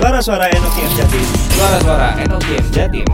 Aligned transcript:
Suara-suara 0.00 0.48
Enoki 0.48 0.80
M 0.80 0.92
Jatim. 0.96 1.24
Suara-suara 1.52 2.08
Enoki 2.24 2.52
M 2.56 2.66
Jatim. 2.72 3.04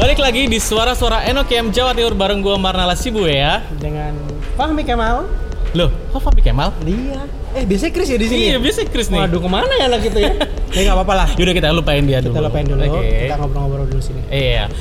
Balik 0.00 0.16
lagi 0.24 0.48
di 0.48 0.56
suara-suara 0.56 1.28
Enokiem 1.28 1.68
Jawa 1.68 1.92
Timur 1.92 2.16
bareng 2.16 2.40
gua 2.40 2.56
Marnala 2.56 2.96
Sibu 2.96 3.28
ya. 3.28 3.60
dengan 3.76 4.16
Fahmi 4.56 4.88
Kemal. 4.88 5.28
Loh, 5.76 5.92
kok 6.16 6.32
Fabi 6.32 6.40
Kemal? 6.40 6.72
Iya. 6.80 7.28
Eh, 7.60 7.68
biasanya 7.68 7.92
Chris 7.92 8.08
ya 8.08 8.16
di 8.16 8.24
sini. 8.32 8.48
Iya, 8.48 8.56
ya? 8.56 8.58
bisa 8.64 8.88
Chris 8.88 9.12
nih. 9.12 9.20
Waduh, 9.20 9.44
ke 9.44 9.50
mana 9.52 9.68
ya 9.76 9.92
anak 9.92 10.00
itu 10.06 10.16
ya? 10.16 10.32
ya 10.74 10.80
nggak 10.80 10.96
apa-apa 10.96 11.14
lah. 11.18 11.28
Yaudah 11.36 11.54
kita 11.60 11.68
lupain 11.76 12.08
dia 12.08 12.24
dulu. 12.24 12.40
Kita 12.40 12.40
lupain 12.40 12.64
dulu. 12.64 12.80
Oke. 12.88 13.28
Kita 13.28 13.36
ngobrol-ngobrol 13.36 13.86
dulu 13.92 14.00
sini. 14.00 14.22
Iya. 14.32 14.72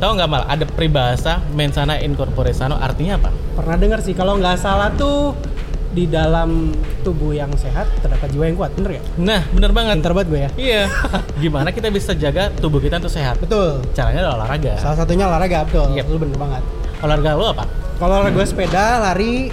Tahu 0.00 0.16
nggak 0.16 0.28
mal? 0.32 0.48
Ada 0.48 0.64
peribahasa 0.64 1.44
mensana 1.52 2.00
incorpore 2.00 2.56
sano 2.56 2.80
artinya 2.80 3.20
apa? 3.20 3.30
Pernah 3.52 3.76
dengar 3.76 4.00
sih 4.00 4.16
kalau 4.16 4.40
nggak 4.40 4.56
salah 4.56 4.88
tuh 4.96 5.36
di 5.92 6.08
dalam 6.08 6.72
tubuh 7.04 7.36
yang 7.36 7.52
sehat 7.52 7.84
terdapat 8.00 8.32
jiwa 8.32 8.48
yang 8.48 8.56
kuat, 8.56 8.72
bener 8.80 8.96
ya? 8.96 9.02
Nah, 9.20 9.42
bener 9.52 9.76
banget. 9.76 10.00
Pintar 10.00 10.16
banget 10.16 10.28
gue 10.32 10.40
ya. 10.40 10.50
Iya. 10.56 10.82
Gimana 11.36 11.68
kita 11.68 11.92
bisa 11.92 12.16
jaga 12.16 12.48
tubuh 12.48 12.80
kita 12.80 12.96
untuk 12.96 13.12
sehat? 13.12 13.36
Betul. 13.44 13.84
Caranya 13.92 14.24
adalah 14.24 14.36
olahraga. 14.40 14.80
Salah 14.80 14.96
satunya 14.96 15.28
olahraga, 15.28 15.68
betul. 15.68 15.92
Yep. 15.92 16.04
Lu 16.08 16.16
bener 16.16 16.38
banget. 16.40 16.62
Olahraga 17.04 17.30
lo 17.36 17.46
apa? 17.52 17.64
Kalau 18.00 18.24
olahraga 18.24 18.40
gue 18.40 18.46
sepeda, 18.48 18.84
lari. 19.04 19.52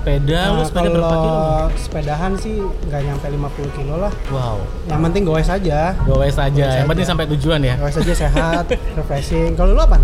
Sepeda, 0.00 0.40
lu 0.48 0.56
Nah, 0.56 0.64
sepeda 0.64 0.88
berapa 0.88 1.12
kilo? 1.14 1.40
sepedahan 1.76 2.32
sih 2.34 2.56
nggak 2.88 3.00
nyampe 3.04 3.26
50 3.28 3.76
kilo 3.76 3.94
lah. 4.00 4.12
Wow. 4.26 4.56
Yang 4.88 5.00
penting 5.04 5.22
goes 5.22 5.44
aja. 5.46 5.92
Goes 6.02 6.36
aja. 6.36 6.66
Yang 6.74 6.88
penting 6.88 7.06
sampai 7.06 7.24
tujuan 7.30 7.60
ya. 7.60 7.76
Goes 7.76 7.94
aja 7.94 8.14
sehat, 8.16 8.64
refreshing. 8.98 9.52
Kalau 9.52 9.76
lu 9.76 9.82
apa? 9.82 10.00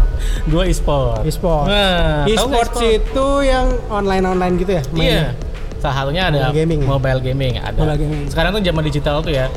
Gua 0.47 0.69
e-sport. 0.69 1.25
E-sport. 1.25 1.65
Nah, 1.67 2.29
E-sports 2.29 2.77
itu 2.79 3.27
yang 3.43 3.73
online-online 3.89 4.55
gitu 4.59 4.73
ya? 4.75 4.83
Iya. 4.85 4.93
mainnya? 4.93 5.29
Salah 5.77 5.95
satunya 5.99 6.23
ada 6.27 6.39
Mobile 6.43 6.57
gaming 6.59 6.79
ya? 6.79 6.87
mobile 6.87 7.21
gaming 7.23 7.53
ada. 7.57 7.79
Mobile 7.79 7.99
gaming. 7.99 8.21
Sekarang 8.29 8.51
tuh 8.53 8.61
zaman 8.61 8.83
digital 8.85 9.17
tuh 9.21 9.33
ya. 9.33 9.49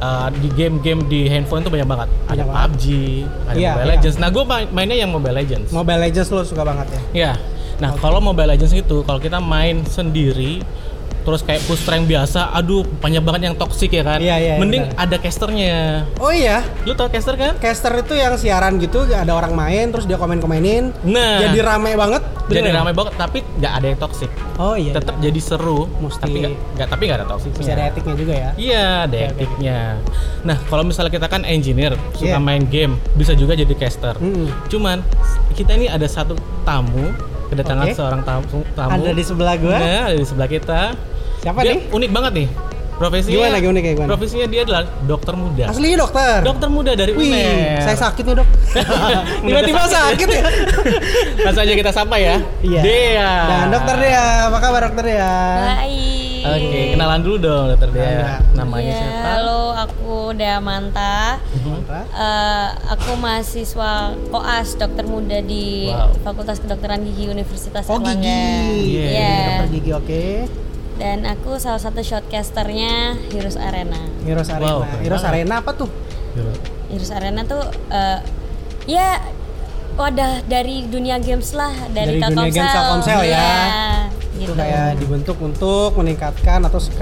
uh, 0.00 0.32
di 0.32 0.48
game-game 0.50 1.04
di 1.06 1.28
handphone 1.28 1.60
tuh 1.60 1.68
banyak 1.68 1.84
banget. 1.84 2.08
Ada 2.24 2.26
Banyak 2.32 2.46
banget. 2.48 2.70
PUBG, 2.72 2.84
ada 3.44 3.54
Iya, 3.54 3.70
Mobile 3.70 3.84
iya. 3.84 3.92
Legends. 3.92 4.16
Nah, 4.16 4.28
gue 4.28 4.42
mainnya 4.72 4.96
yang 4.96 5.10
Mobile 5.12 5.36
Legends. 5.36 5.68
Mobile 5.70 6.00
Legends 6.00 6.28
lo 6.28 6.40
suka 6.42 6.62
banget 6.64 6.86
ya? 6.88 7.00
Ya. 7.12 7.32
Nah, 7.80 7.96
kalau 7.96 8.20
Mobile 8.20 8.52
Legends 8.52 8.72
itu 8.72 9.00
kalau 9.02 9.16
kita 9.16 9.40
main 9.40 9.82
sendiri 9.82 10.60
terus 11.20 11.44
kayak 11.44 11.60
push 11.68 11.84
rank 11.84 12.08
biasa, 12.08 12.48
aduh 12.50 12.80
banyak 12.96 13.20
banget 13.20 13.52
yang 13.52 13.54
toxic 13.54 13.92
ya 13.92 14.00
kan. 14.00 14.24
Iya, 14.24 14.36
iya, 14.40 14.54
Mending 14.56 14.88
benar. 14.88 15.04
ada 15.04 15.16
casternya. 15.20 15.76
Oh 16.16 16.32
iya, 16.32 16.64
Lu 16.88 16.96
tau 16.96 17.12
caster 17.12 17.36
kan? 17.36 17.60
caster 17.60 17.92
itu 18.00 18.16
yang 18.16 18.40
siaran 18.40 18.80
gitu, 18.80 19.04
ada 19.04 19.36
orang 19.36 19.52
main 19.52 19.92
terus 19.92 20.08
dia 20.08 20.16
komen-komenin. 20.16 20.96
Nah. 21.04 21.44
Jadi 21.44 21.60
rame 21.60 21.92
banget. 21.92 22.24
Jadi 22.50 22.66
bener? 22.66 22.72
ramai 22.72 22.94
banget 22.96 23.14
tapi 23.14 23.44
nggak 23.60 23.72
ada 23.78 23.86
yang 23.92 23.98
toxic. 24.00 24.32
Oh 24.56 24.74
iya. 24.74 24.96
Tetap 24.96 25.20
jadi 25.20 25.40
seru, 25.44 25.86
Mesti- 26.00 26.24
tapi 26.24 26.38
nggak 26.50 26.88
tapi 26.88 27.02
nggak 27.04 27.18
ada 27.20 27.28
toxic. 27.28 27.52
Masih 27.52 27.72
ada 27.76 27.84
etiknya 27.86 28.14
juga 28.16 28.34
ya. 28.34 28.50
Iya, 28.56 28.84
ada 29.04 29.16
oke, 29.20 29.28
etiknya. 29.30 29.78
Nah, 30.42 30.56
kalau 30.66 30.82
misalnya 30.82 31.12
kita 31.12 31.28
kan 31.28 31.44
engineer, 31.44 32.00
suka 32.16 32.32
Iya. 32.32 32.40
main 32.40 32.64
game, 32.64 32.96
bisa 33.14 33.36
juga 33.36 33.52
jadi 33.52 33.70
caster. 33.76 34.16
Mm-mm. 34.16 34.48
Cuman 34.72 35.04
kita 35.52 35.76
ini 35.76 35.86
ada 35.86 36.08
satu 36.08 36.32
tamu, 36.64 37.12
kedatangan 37.50 37.84
Oke. 37.84 37.94
seorang 37.98 38.22
tamu, 38.22 38.58
tamu. 38.72 38.90
Ada 38.94 39.10
di 39.10 39.24
sebelah 39.26 39.54
gua. 39.58 39.76
Nah, 39.76 40.02
ada 40.06 40.16
di 40.16 40.26
sebelah 40.26 40.48
kita. 40.48 40.80
Siapa 41.40 41.58
Dia 41.60 41.72
nih? 41.74 41.90
unik 41.90 42.10
banget 42.10 42.32
nih. 42.38 42.48
Profesinya 43.00 43.32
Gimana, 43.32 43.56
gimana, 43.58 43.78
kayak 43.80 43.96
gimana? 43.96 44.10
Profesinya 44.12 44.46
dia 44.46 44.60
adalah 44.60 44.82
dokter 45.08 45.32
muda. 45.32 45.64
Aslinya 45.72 45.98
dokter. 46.04 46.36
Dokter 46.44 46.68
muda 46.68 46.92
dari 46.92 47.12
Wih, 47.16 47.32
UNER. 47.32 47.80
saya 47.80 47.96
sakit 47.96 48.24
nih 48.28 48.34
dok. 48.36 48.48
Tiba-tiba 49.48 49.82
sakit 49.88 50.28
ya. 50.28 50.42
Langsung 51.40 51.62
aja 51.64 51.74
kita 51.74 51.90
sapa 51.96 52.20
ya. 52.20 52.36
Iya. 52.60 52.80
Dea. 52.84 53.32
Dan 53.48 53.66
dokter 53.72 53.94
Dea, 54.04 54.52
apa 54.52 54.58
kabar 54.60 54.80
dokter 54.92 55.04
Dea? 55.16 55.32
Baik. 55.80 56.19
Oke, 56.42 56.80
kenalan 56.90 57.20
dulu 57.20 57.36
dong 57.38 57.64
dokter 57.68 57.88
Dea. 57.90 58.02
Kenalan. 58.02 58.40
Namanya 58.54 58.84
Ya, 58.86 58.96
siapa? 58.96 59.28
Halo, 59.30 59.60
aku 59.74 60.14
Dea 60.32 60.58
Manta. 60.58 61.36
Eh, 62.10 62.68
aku 62.88 63.10
mahasiswa 63.14 63.92
koas 64.26 64.68
dokter 64.74 65.04
muda 65.04 65.38
di 65.40 65.88
Wow. 65.88 66.16
Fakultas 66.22 66.58
Kedokteran 66.58 67.02
Gigi 67.02 67.26
Universitas 67.26 67.84
Oh 67.86 67.96
Erlangga. 67.96 68.24
gigi. 68.24 69.04
Iya. 69.10 69.36
Dokter 69.46 69.68
gigi 69.70 69.90
oke. 69.92 70.24
Dan 70.96 71.24
aku 71.24 71.56
salah 71.56 71.78
satu 71.78 72.00
shotcasternya 72.00 73.16
Heroes 73.28 73.56
Arena. 73.56 74.00
Heroes 74.22 74.48
Arena. 74.48 74.64
Wow, 74.66 74.80
Heroes 74.98 75.20
banget. 75.20 75.40
Arena 75.40 75.54
apa 75.58 75.70
tuh? 75.74 75.88
Heroes 76.86 77.10
Arena 77.10 77.40
tuh 77.42 77.62
eh, 77.88 78.18
ya 78.86 79.20
wadah 79.92 80.40
dari 80.44 80.84
dunia 80.84 81.16
games 81.16 81.52
lah 81.52 81.72
dari, 81.88 82.16
Dari 82.16 82.20
dunia 82.22 82.48
Telkomsel. 82.48 82.54
games 82.54 82.72
Telkomsel 82.72 83.20
ya. 83.22 83.28
Iya, 83.28 83.48
Itu 84.00 84.09
gitu. 84.40 84.52
kayak 84.54 84.96
dibentuk 84.96 85.36
untuk 85.38 85.92
meningkatkan 85.94 86.60
atau 86.62 86.78
se- 86.78 86.92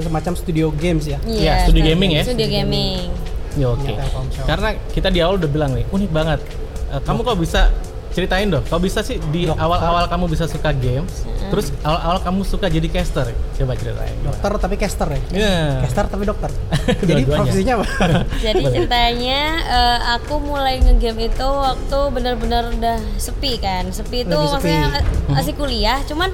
semacam 0.00 0.32
studio 0.32 0.66
games 0.70 1.04
ya. 1.04 1.18
Iya, 1.22 1.64
studio 1.64 1.82
gaming 1.84 2.10
ya? 2.14 2.22
Studio 2.24 2.46
gaming. 2.46 3.12
Ya 3.54 3.66
oke. 3.68 3.84
Iya, 3.84 4.00
Telkomsel. 4.02 4.44
Karena 4.44 4.68
kita 4.90 5.08
di 5.08 5.18
awal 5.20 5.36
udah 5.36 5.48
bilang 5.48 5.72
nih, 5.72 5.84
unik 5.86 6.10
banget. 6.10 6.40
Eh, 6.86 7.00
kamu 7.00 7.20
kok 7.22 7.36
bisa 7.36 7.60
ceritain 8.08 8.48
dong, 8.48 8.64
kok 8.64 8.80
bisa 8.80 9.04
sih 9.04 9.20
di 9.28 9.44
awal-awal 9.44 10.08
kamu 10.08 10.24
bisa 10.26 10.48
suka 10.48 10.72
games, 10.72 11.28
terus 11.52 11.68
awal-awal 11.84 12.16
kamu 12.18 12.40
suka 12.42 12.64
jadi 12.66 12.88
caster? 12.88 13.28
Coba 13.52 13.76
ceritain. 13.76 14.16
Dokter 14.24 14.52
tapi 14.56 14.74
caster 14.74 15.04
ya. 15.06 15.20
Iya. 15.30 15.56
Caster 15.84 16.04
tapi 16.06 16.24
dokter. 16.24 16.48
Jadi 17.04 17.22
profesinya 17.24 17.76
apa? 17.76 17.84
Jadi 18.46 18.62
ceritanya 18.66 19.40
eh, 19.62 19.98
aku 20.16 20.40
mulai 20.40 20.80
ngegame 20.80 21.28
itu 21.28 21.44
waktu 21.44 21.98
benar-benar 22.08 22.72
udah 22.72 22.96
sepi 23.16 23.60
kan. 23.60 23.92
Sepi 23.92 24.24
itu 24.24 24.32
Lagi 24.32 24.48
sepi. 24.48 24.64
maksudnya 24.64 24.80
eh, 24.96 25.04
masih 25.28 25.52
kuliah, 25.52 26.00
cuman 26.04 26.32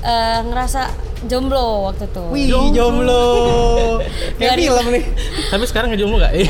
eh, 0.00 0.38
ngerasa 0.42 0.80
jomblo 1.22 1.86
waktu 1.86 2.04
itu. 2.06 2.22
Wih, 2.32 2.44
jomblo. 2.72 3.24
Kayak 4.38 4.56
Dari- 4.56 4.64
film 4.66 4.86
nih. 4.90 5.04
Tapi 5.46 5.64
sekarang 5.64 5.88
ngejomblo 5.90 6.16
nggak? 6.18 6.32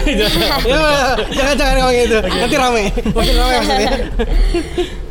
Ya, 0.70 0.80
jangan 1.28 1.54
jangan 1.54 1.74
ngomong 1.78 1.96
gitu. 1.96 2.16
Nanti 2.22 2.56
rame. 2.56 2.82
Makin 3.10 3.34
rame 3.34 3.52
maksudnya. 3.56 3.90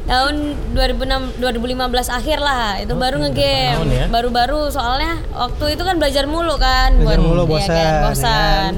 Tahun 0.10 0.36
2006 0.74 1.38
2015 1.38 2.10
akhir 2.10 2.38
lah 2.40 2.82
itu 2.82 2.94
baru 2.94 3.22
ngegame. 3.22 3.94
ya. 3.94 4.06
Baru-baru 4.10 4.74
soalnya 4.74 5.22
waktu 5.30 5.78
itu 5.78 5.84
kan 5.84 6.02
belajar 6.02 6.26
mulu 6.26 6.58
kan 6.58 6.98
Belajar 6.98 7.22
mulu, 7.22 7.44
iya 7.44 7.52
bosan, 7.52 7.70
kan, 7.70 7.78
ya 7.78 8.02
bosan. 8.10 8.72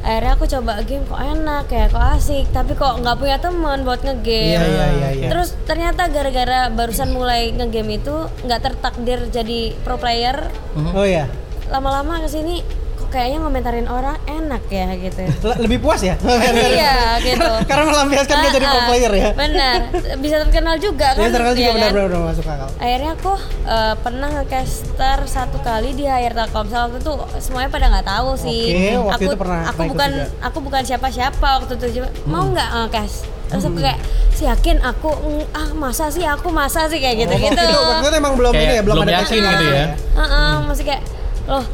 Akhirnya 0.00 0.32
aku 0.32 0.48
coba 0.48 0.80
game 0.80 1.04
kok 1.04 1.20
enak 1.20 1.68
ya, 1.68 1.84
kok 1.86 2.04
asik, 2.16 2.48
tapi 2.50 2.72
kok 2.72 3.04
nggak 3.04 3.20
punya 3.20 3.36
teman 3.36 3.84
buat 3.84 4.00
ngegame. 4.00 4.56
Iya, 4.56 4.64
iya, 4.64 4.86
iya, 4.96 5.08
iya. 5.12 5.28
Terus 5.28 5.52
ternyata 5.68 6.08
gara-gara 6.08 6.72
barusan 6.72 7.12
mulai 7.12 7.52
ngegame 7.52 8.00
itu 8.00 8.16
nggak 8.42 8.60
tertakdir 8.64 9.28
jadi 9.28 9.76
pro 9.84 10.00
player, 10.00 10.48
Oh 10.96 11.04
iya. 11.04 11.28
lama-lama 11.68 12.18
ke 12.18 12.28
sini 12.28 12.64
kayaknya 13.10 13.38
ngomentarin 13.40 13.86
orang 13.86 14.16
enak 14.24 14.62
ya 14.66 14.86
gitu. 14.94 15.20
Le- 15.48 15.60
Lebih 15.60 15.78
puas 15.78 16.00
ya? 16.00 16.14
iya 16.70 17.18
gitu. 17.18 17.42
Karena 17.68 17.84
melampiaskan 17.86 18.36
dia 18.38 18.50
jadi 18.52 18.64
pro 18.64 18.72
Ah, 18.72 18.78
ah, 18.78 18.86
player 18.86 19.12
ya. 19.12 19.28
Benar, 19.32 19.78
bisa 20.16 20.36
terkenal 20.40 20.76
juga 20.76 21.08
kan. 21.12 21.20
Ya 21.20 21.28
terkenal 21.28 21.52
juga 21.52 21.60
iya 21.60 21.72
kan? 21.72 21.90
benar-benar 21.90 22.22
masuk 22.24 22.46
akal. 22.46 22.68
Akhirnya 22.76 23.10
aku 23.12 23.32
eh, 23.66 23.94
pernah 23.96 24.28
nge-caster 24.32 25.18
satu 25.24 25.58
kali 25.60 25.90
di 25.92 26.04
hire 26.04 26.32
Telkomsel 26.32 26.80
waktu 26.86 26.98
itu 26.98 27.12
semuanya 27.38 27.68
pada 27.68 27.86
nggak 27.90 28.06
tahu 28.08 28.30
sih. 28.36 28.62
Oke, 28.70 28.94
waktu 28.96 29.10
aku 29.12 29.22
itu 29.26 29.36
pernah- 29.36 29.64
aku 29.66 29.82
bukan 29.86 30.10
juga. 30.10 30.22
Hmm. 30.22 30.46
aku 30.46 30.58
bukan 30.60 30.82
siapa-siapa 30.82 31.48
waktu 31.58 31.72
itu 31.74 31.86
Cuma, 31.92 32.08
mau 32.24 32.44
nggak 32.48 32.68
nge-cast? 32.70 33.18
Terus 33.46 33.64
aku 33.64 33.78
kayak 33.78 33.98
si 34.30 34.46
yakin 34.46 34.78
aku 34.80 35.10
"Mm, 35.10 35.44
ah 35.52 35.68
masa 35.74 36.06
sih 36.06 36.22
aku 36.22 36.48
masa 36.48 36.86
sih 36.86 36.96
kayak 36.96 37.26
gitu 37.26 37.34
gitu. 37.36 37.50
Itu 37.52 37.78
waktu 37.82 38.06
itu 38.06 38.16
emang 38.16 38.34
belum 38.34 38.52
Kayak 38.52 38.62
ini 38.62 38.72
ya, 38.72 38.82
belum, 38.82 38.96
belum 38.96 39.04
ada 39.04 39.14
yakin 39.18 39.40
gitu 39.42 39.64
ya. 39.66 39.84
Heeh, 40.14 40.52
masih 40.64 40.84
kayak 40.86 41.02
loh 41.48 41.64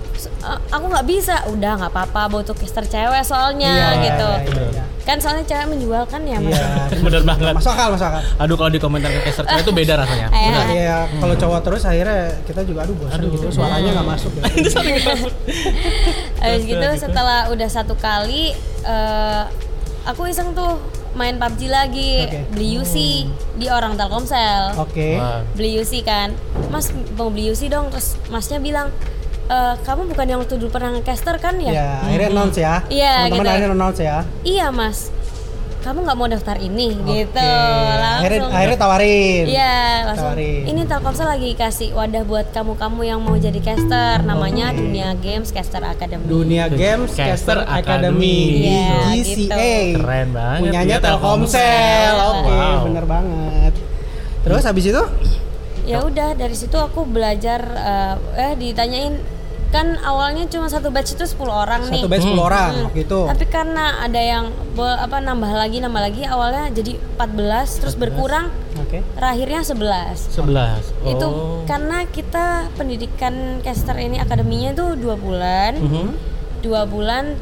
eh, 0.46 0.58
aku 0.70 0.84
nggak 0.86 1.06
bisa 1.06 1.34
udah 1.50 1.72
nggak 1.78 1.92
apa-apa 1.92 2.30
butuh 2.30 2.54
caster 2.54 2.86
cewek 2.86 3.22
soalnya 3.22 3.72
Iya, 3.72 3.88
gitu 4.02 4.28
iya, 4.54 4.66
iya. 4.72 4.84
kan 5.02 5.18
soalnya 5.18 5.42
cewek 5.42 5.66
menjual 5.70 6.02
kan 6.06 6.22
ya 6.22 6.38
mas 6.38 6.54
Iya. 6.54 6.66
Bener 7.06 7.22
banget. 7.22 7.54
Masuk 7.54 7.70
akal, 7.74 7.88
masuk 7.94 8.06
akal. 8.06 8.22
Aduh 8.42 8.56
kalau 8.56 8.70
di 8.70 8.80
komentar 8.80 9.10
ke 9.10 9.20
caster 9.26 9.44
cewek 9.44 9.62
itu 9.62 9.72
beda 9.74 9.94
rasanya. 9.98 10.28
Eh. 10.30 10.82
Iya, 10.82 10.98
kalau 11.18 11.34
cowok 11.34 11.60
terus 11.62 11.82
akhirnya 11.82 12.22
kita 12.46 12.60
juga 12.62 12.86
aduh 12.86 12.94
bosan 12.94 13.18
gitu, 13.26 13.46
suaranya 13.50 13.90
nggak 14.00 14.06
masuk 14.06 14.32
ya. 14.34 14.42
Habis 14.50 14.74
Terus, 16.36 16.62
gitu 16.66 16.86
setelah 17.00 17.50
udah 17.50 17.68
satu 17.68 17.94
kali 17.96 18.54
eh, 18.82 19.42
aku 20.06 20.30
iseng 20.30 20.54
tuh 20.54 20.78
main 21.16 21.40
PUBG 21.40 21.72
lagi, 21.72 22.28
Oke. 22.28 22.40
beli 22.52 22.76
UC 22.76 22.96
di 23.56 23.66
orang 23.72 23.96
Telkomsel. 23.96 24.76
Oke. 24.76 25.16
Wah. 25.16 25.40
Beli 25.56 25.80
UC 25.80 26.04
kan. 26.04 26.36
Mas 26.68 26.92
mau 27.16 27.32
beli 27.32 27.48
UC 27.48 27.72
dong 27.72 27.88
terus 27.88 28.20
Masnya 28.28 28.60
bilang 28.60 28.92
"E, 29.46 29.58
kamu 29.80 30.00
bukan 30.06 30.26
yang 30.26 30.38
waktu 30.38 30.54
dulu 30.56 30.68
pernah 30.68 30.90
caster 31.00 31.34
kan 31.36 31.54
ya? 31.56 31.72
Ya, 31.72 31.88
akhirnya 32.00 32.28
announce 32.30 32.58
ya. 32.58 32.74
Iya, 32.86 33.12
Teman-teman 33.24 33.38
gitu. 33.38 33.50
akhirnya 33.50 33.70
announce 33.72 34.00
ya. 34.00 34.18
Iya, 34.42 34.66
Mas. 34.68 34.98
Kamu 35.78 36.02
nggak 36.02 36.18
mau 36.18 36.26
daftar 36.26 36.58
ini 36.58 36.98
gitu. 36.98 37.30
Oke. 37.30 37.38
Akhirnya, 37.38 38.42
Langsung. 38.42 38.50
akhirnya 38.52 38.74
tawarin. 38.76 39.44
Iya, 39.46 39.76
langsung. 40.02 40.26
Tawarin. 40.34 40.62
Ini 40.66 40.80
Telkomsel 40.82 41.26
lagi 41.28 41.50
kasih 41.54 41.88
wadah 41.92 42.22
buat 42.22 42.46
kamu-kamu 42.50 43.00
yang 43.06 43.20
mau 43.22 43.38
jadi 43.38 43.60
caster, 43.60 44.18
namanya 44.20 44.74
Dunia 44.74 45.14
Games 45.14 45.54
Caster 45.54 45.78
Academy. 45.80 46.26
Dunia 46.26 46.66
Games 46.66 47.14
Caster 47.14 47.62
Caster 47.62 47.70
Academy. 47.70 47.78
Academy. 47.78 48.38
Iya, 48.66 48.98
GCA. 49.14 49.22
gitu. 49.22 49.54
Keren 49.96 50.28
banget. 50.32 50.60
Punyanya 50.66 50.90
ya, 50.92 51.04
Telkomsel. 51.06 52.14
Oke, 52.34 52.50
Wow. 52.50 52.78
bener 52.82 53.04
banget. 53.06 53.72
Terus 54.42 54.62
habis 54.64 54.84
itu? 54.84 55.04
ya 55.86 56.02
udah 56.02 56.34
dari 56.34 56.50
situ 56.50 56.74
aku 56.74 57.06
belajar 57.06 57.62
eh, 57.62 58.14
eh 58.34 58.52
ditanyain 58.58 59.22
kan 59.68 59.98
awalnya 59.98 60.46
cuma 60.46 60.66
satu 60.66 60.88
batch 60.88 61.14
itu 61.14 61.24
10 61.26 61.42
orang 61.44 61.82
nih 61.86 62.00
Satu 62.00 62.08
batch 62.08 62.24
10 62.24 62.38
orang 62.40 62.70
Hmm. 62.72 62.84
waktu 62.86 63.00
itu. 63.02 63.20
Tapi 63.24 63.44
karena 63.46 63.84
ada 63.98 64.16
yang 64.16 64.44
bo- 64.72 64.86
apa 64.96 65.18
nambah 65.18 65.50
lagi 65.50 65.78
nambah 65.78 66.02
lagi 66.02 66.22
awalnya 66.22 66.70
jadi 66.70 66.92
14 67.14 67.76
terus 67.76 67.94
berkurang 67.94 68.48
Oke. 68.76 69.02
terakhirnya 69.12 69.60
11. 69.60 70.30
11. 70.30 70.82
Itu 71.04 71.26
Oh. 71.26 71.60
karena 71.64 72.06
kita 72.06 72.46
pendidikan 72.72 73.34
caster 73.60 73.94
ini 73.96 74.16
akademinya 74.16 74.70
itu 74.72 74.86
dua 74.96 75.14
bulan. 75.14 75.72
Mhm. 75.76 76.06
Dua 76.60 76.82
bulan 76.84 77.34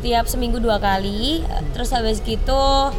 tiap 0.00 0.24
seminggu 0.24 0.58
dua 0.58 0.78
kali. 0.78 1.42
Terus 1.70 1.90
habis 1.90 2.18
gitu 2.20 2.94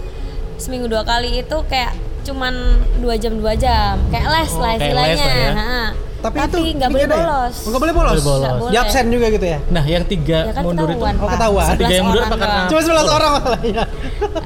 seminggu 0.56 0.85
dua 0.85 1.01
kali 1.01 1.39
itu 1.39 1.57
kayak 1.65 1.91
cuman 2.24 2.56
dua 3.00 3.15
jam 3.15 3.35
dua 3.35 3.51
jam 3.53 4.00
kayak 4.07 4.27
les 4.30 4.47
Oh, 4.50 4.59
lah 4.59 4.74
kayak 4.74 4.95
les 4.95 5.12
istilahnya. 5.12 5.25
lah 5.25 5.35
ya. 5.35 5.51
Ha. 5.53 5.83
Tapi, 6.24 6.38
itu 6.40 6.58
nggak 6.74 6.88
boleh 6.88 7.04
beda 7.04 7.14
ya? 7.14 7.20
bolos. 7.20 7.56
Oh, 7.56 7.68
nggak 7.68 7.81
boleh 7.84 7.94
bolos. 7.94 8.12
Nggak 8.14 8.24
boleh 8.24 8.40
Nggak 8.40 8.48
bolos. 8.48 8.62
boleh. 8.64 8.72
Di 8.72 8.78
absen 8.80 9.06
juga 9.12 9.28
gitu 9.30 9.46
ya. 9.46 9.60
Nah, 9.68 9.84
yang 9.84 10.04
tiga 10.06 10.40
Ya 10.42 10.54
kan 10.54 10.64
mundur 10.64 10.88
itu 10.88 11.04
Oh, 11.04 11.30
ketahuan. 11.30 11.66
11 11.68 11.78
Tiga 11.78 11.94
yang 11.94 12.06
mundur 12.06 12.24
apa 12.24 12.36
karena-. 12.38 12.68
Cuma 12.68 12.81
11 12.81 13.08
orang 13.10 13.30
masalahnya. 13.34 13.84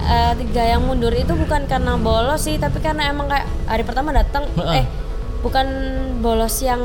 Eh, 0.07 0.31
tiga 0.39 0.63
yang 0.65 0.81
mundur 0.81 1.13
itu 1.13 1.33
bukan 1.33 1.61
karena 1.65 1.93
bolos 1.95 2.41
sih 2.41 2.55
tapi 2.55 2.77
karena 2.79 3.07
emang 3.07 3.27
kayak 3.27 3.45
hari 3.63 3.83
pertama 3.83 4.09
datang 4.09 4.43
eh 4.71 4.85
bukan 5.37 5.67
bolos 6.19 6.55
yang 6.59 6.81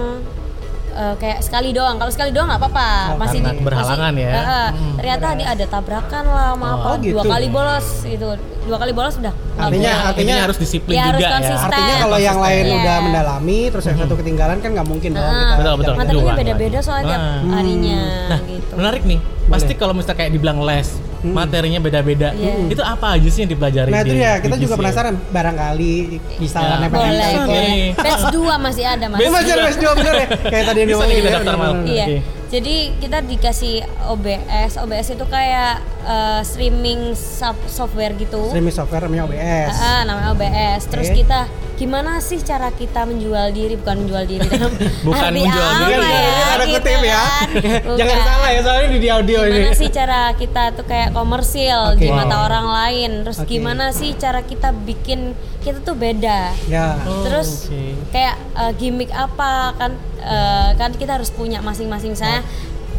eh, 0.93 1.15
kayak 1.17 1.39
sekali 1.41 1.71
doang 1.71 1.97
kalau 1.97 2.09
sekali 2.09 2.31
doang 2.31 2.47
nggak 2.47 2.61
apa-apa 2.61 2.89
Oh, 3.09 3.19
masih 3.19 3.41
karena 3.41 3.53
di- 3.53 3.62
berhalangan 3.62 4.12
masih- 4.12 4.23
ya. 4.23 4.33
Heeh. 4.33 4.69
Hmm. 4.73 4.94
ternyata 4.94 5.27
di, 5.33 5.44
ada 5.44 5.65
tabrakan 5.67 6.25
lah 6.27 6.47
sama 6.53 6.69
apa 6.71 6.87
Oh, 6.87 6.97
gitu. 6.99 7.15
dua 7.15 7.25
kali 7.27 7.47
bolos 7.49 7.87
gitu 8.03 8.27
dua 8.62 8.77
kali 8.79 8.93
bolos 8.93 9.15
udah 9.17 9.35
Artinya-. 9.53 9.99
Artinya 10.09 10.35
harus 10.41 10.56
disiplin 10.56 10.94
Ya, 10.94 11.05
harus 11.06 11.19
juga 11.19 11.29
ya. 11.29 11.37
konsisten. 11.37 11.69
Artinya 11.69 11.94
kalau 11.99 12.19
yang 12.19 12.39
lain 12.39 12.65
Iya. 12.65 12.77
udah 12.79 12.97
mendalami 13.03 13.61
terus 13.69 13.85
yang 13.85 13.99
satu 13.99 14.15
ketinggalan 14.15 14.59
kan 14.59 14.71
nggak 14.71 14.87
mungkin 14.87 15.11
dong 15.12 15.25
kita. 15.25 15.55
Betul, 15.56 15.75
betul. 15.77 15.94
materinya 15.94 16.33
beda-beda 16.35 16.79
soalnya 16.81 17.06
tiap 17.09 17.21
Nah. 17.21 17.53
harinya 17.53 18.00
Nah, 18.29 18.41
gitu 18.43 18.73
menarik 18.75 19.03
nih. 19.03 19.19
Pasti 19.45 19.73
kalau 19.75 19.93
misalnya 19.93 20.19
kayak 20.19 20.31
dibilang 20.31 20.59
les, 20.61 20.88
materinya 21.25 21.79
beda-beda. 21.79 22.35
Iya. 22.35 22.67
Itu 22.69 22.83
apa 22.83 23.15
aja 23.15 23.29
sih 23.29 23.47
yang 23.47 23.51
dipelajari 23.51 23.89
Nah 23.89 24.01
itu 24.03 24.11
di- 24.11 24.19
ya 24.19 24.33
di 24.35 24.43
kita 24.43 24.57
juga 24.59 24.75
GCL? 24.75 24.81
penasaran. 24.83 25.15
Barangkali 25.31 25.93
bisa 26.37 26.59
Ya, 26.59 26.75
nempel 26.79 26.99
boleh. 26.99 27.95
Batch 27.95 28.25
2 28.29 28.55
masih 28.59 28.85
ada 28.85 29.05
mas. 29.07 29.19
Masih 29.23 29.53
ada 29.53 29.63
batch 29.63 29.79
dua 29.79 29.93
bener 29.95 30.15
ya. 30.15 30.27
Kayak 30.45 30.65
tadi 30.67 30.79
yang 30.81 30.89
kita 30.91 31.07
ya, 31.23 31.33
daftar, 31.39 31.55
Mal. 31.55 31.73
Iya. 31.87 32.07
Jadi 32.52 33.00
kita 33.00 33.25
dikasih 33.25 33.81
OBS. 34.12 34.76
OBS 34.76 35.16
itu 35.16 35.25
kayak 35.25 35.81
eh, 36.04 36.40
streaming 36.44 37.16
sub- 37.16 37.64
software 37.64 38.12
gitu. 38.14 38.52
Streaming 38.52 38.76
software 38.76 39.08
namanya 39.08 39.25
OBS. 39.25 39.72
Ah, 39.81 40.00
namanya 40.04 40.37
OBS. 40.37 40.81
Terus 40.93 41.08
Oke. 41.08 41.25
kita 41.25 41.49
gimana 41.72 42.20
sih 42.20 42.38
cara 42.38 42.69
kita 42.70 43.08
menjual 43.08 43.50
diri 43.50 43.75
bukan 43.75 44.04
menjual 44.04 44.25
diri 44.28 44.46
dalam 44.46 44.70
Bukan 45.08 45.19
arti 45.19 45.40
menjual 45.43 45.66
apa 45.66 45.82
diri, 45.82 46.06
ya, 46.06 46.44
ada 46.46 46.64
gitu 46.69 46.75
kutip 46.78 47.00
ya. 47.00 47.16
kan. 47.16 47.49
Jangan 47.99 48.16
Bukan. 48.20 48.28
salah 48.28 48.49
ya 48.52 48.60
soalnya 48.60 48.87
di, 48.87 48.99
di 49.00 49.08
audio 49.08 49.38
ini. 49.43 49.56
Gimana 49.56 49.75
sih 49.75 49.88
cara 49.88 50.20
kita 50.37 50.62
tuh 50.76 50.84
kayak 50.84 51.08
komersil 51.10 51.81
Oke. 51.96 52.04
di 52.04 52.08
mata 52.12 52.37
orang 52.44 52.66
lain? 52.69 53.10
Terus 53.25 53.38
Oke. 53.40 53.49
gimana 53.49 53.84
sih 53.90 54.12
cara 54.14 54.44
kita 54.44 54.76
bikin 54.76 55.32
kita 55.64 55.81
tuh 55.81 55.96
beda? 55.96 56.52
Ya. 56.69 57.00
Oh, 57.02 57.25
Terus 57.25 57.66
oke. 57.66 58.12
kayak 58.12 58.34
eh, 58.52 58.72
gimmick 58.76 59.10
apa 59.10 59.75
kan 59.75 59.93
eh, 60.20 60.70
kan 60.76 60.90
kita 60.93 61.16
harus 61.16 61.32
punya 61.32 61.58
masing-masing 61.62 62.14
saya 62.14 62.42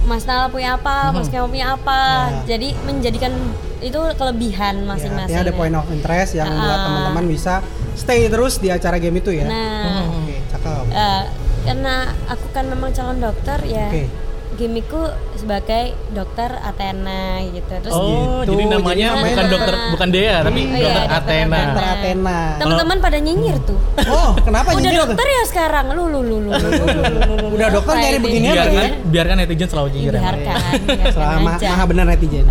Mas 0.03 0.23
Nala 0.23 0.47
punya 0.47 0.75
apa, 0.75 1.11
Mas 1.11 1.27
Kemal 1.27 1.47
punya 1.47 1.73
apa. 1.73 2.01
Ya. 2.43 2.55
Jadi 2.55 2.75
menjadikan 2.83 3.31
itu 3.79 3.99
kelebihan 4.15 4.75
Ya, 4.77 4.85
masing-masing. 4.85 5.31
artinya 5.31 5.41
ada 5.41 5.53
point 5.53 5.71
of 5.73 5.87
interest 5.87 6.31
yang 6.33 6.47
buat 6.49 6.59
Ah. 6.69 6.83
teman-teman 6.85 7.25
bisa 7.25 7.53
stay 7.93 8.27
terus 8.27 8.57
di 8.57 8.67
acara 8.67 8.95
game 8.97 9.17
itu 9.17 9.31
ya. 9.31 9.47
Nah, 9.47 10.07
Oke, 10.09 10.35
cakep. 10.45 10.83
eh, 10.89 11.23
karena 11.63 11.95
aku 12.25 12.45
kan 12.51 12.65
memang 12.65 12.91
calon 12.91 13.17
dokter 13.17 13.59
ya. 13.63 13.87
Oke. 13.87 14.03
Gimmickku 14.53 15.01
sebagai 15.35 15.83
dokter 16.09 16.49
Athena 16.57 17.21
gitu. 17.43 17.73
Terus 17.79 17.91
Oh, 17.91 18.39
gitu. 18.39 18.53
jadi 18.53 18.63
namanya 18.71 18.93
Jadi 18.95 19.01
namanya- 19.09 19.27
bukan 19.27 19.45
dokter 19.49 19.73
bukan 19.89 20.07
Dea 20.09 20.37
tapi 20.39 20.59
Oh, 20.59 20.67
iya, 20.69 20.77
dokter 20.79 21.01
dokter 21.01 21.17
Athena. 21.17 21.57
Dokter 21.59 21.85
Athena. 21.89 22.37
teman-teman 22.55 22.97
pada 22.99 23.17
nyinyir 23.17 23.57
tuh. 23.63 23.79
Oh, 24.07 24.29
kenapa 24.37 24.67
Udah 24.69 24.79
nyinyir 24.79 24.93
tuh? 24.95 25.09
dokter 25.09 25.27
ya 25.27 25.43
sekarang. 25.45 25.85
Lu 25.91 26.03
lu 26.05 26.19
lu 26.21 26.37
lu. 26.39 26.51
lu, 26.51 26.67
lu, 26.69 26.69
lu, 26.69 27.03
lu, 27.03 27.35
lu. 27.35 27.47
Udah 27.51 27.67
dokter 27.69 27.93
nyari 27.95 28.17
beginian 28.19 28.53
Biarkan 28.55 28.89
biarkan 29.05 29.35
netizen 29.39 29.67
selalu 29.67 29.87
nyinyir. 29.91 30.13
ya, 30.13 30.21
Mal. 30.21 30.35
Biarkan, 30.35 30.79
biarkan 30.87 31.11
Selama 31.11 31.49
maha 31.57 31.83
benar 31.85 32.05
netizen. 32.07 32.45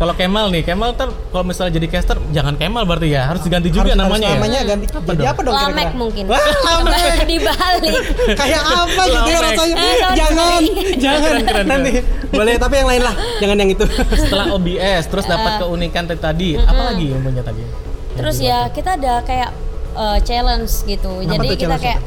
Kalau 0.00 0.16
Kemal 0.16 0.48
nih, 0.48 0.64
Kemal 0.64 0.96
ter 0.96 1.06
kalau 1.12 1.44
misalnya 1.44 1.76
jadi 1.76 1.86
caster 1.86 2.16
jangan 2.32 2.56
Kemal 2.56 2.88
berarti 2.88 3.12
ya, 3.12 3.28
harus 3.28 3.44
diganti 3.44 3.68
juga 3.68 3.92
Harus- 3.92 4.00
namanya. 4.00 4.16
harus 4.24 4.32
ya? 4.32 4.40
namanya 4.40 4.60
ganti. 4.64 4.86
Jadi 4.88 5.04
dong? 5.14 5.28
apa 5.28 5.40
dong 5.44 5.52
Lamek 5.52 5.68
kira-kira? 5.68 6.00
mungkin. 6.00 6.24
Wah, 6.32 6.40
Lamek. 6.64 7.14
Dibalik. 7.28 7.94
Kayak 8.32 8.62
apa 8.64 9.02
gitu 9.04 9.28
ya 9.28 9.38
rasanya? 9.44 9.74
Eh, 9.76 9.96
Jangan, 10.16 10.60
jangan 10.96 11.20
Keren, 11.20 11.44
keren, 11.44 11.66
nanti. 11.68 11.90
Boleh 12.30 12.52
tapi 12.56 12.74
yang 12.74 12.88
lain 12.88 13.02
lah, 13.02 13.14
jangan 13.36 13.56
yang 13.58 13.70
itu. 13.70 13.84
Setelah 14.24 14.46
OBS 14.50 15.02
terus 15.06 15.26
dapat 15.26 15.52
keunikan 15.60 16.04
tadi 16.06 16.18
tadi, 16.18 16.48
apa 16.56 16.82
lagi 16.88 17.06
yang 17.06 17.20
punya 17.20 17.42
tadi? 17.42 17.62
Terus 18.10 18.36
ya 18.38 18.58
kita 18.68 18.96
ada 18.96 19.20
kayak 19.20 19.50
eh, 19.92 20.18
challenge 20.24 20.72
gitu. 20.82 21.12
Apa 21.20 21.28
Jadi 21.30 21.46
kita 21.58 21.76
kayak 21.76 22.00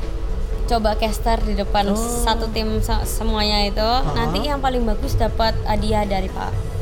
coba 0.64 0.96
caster 0.96 1.38
di 1.40 1.54
depan 1.54 1.86
Oh. 1.88 2.00
satu 2.00 2.50
tim 2.50 2.80
se- 2.80 3.06
semuanya 3.06 3.62
itu. 3.64 3.90
Nanti 4.12 4.50
yang 4.50 4.58
paling 4.58 4.82
bagus 4.82 5.14
dapat 5.14 5.54
hadiah 5.64 6.02
dari 6.04 6.26
Pak. 6.28 6.73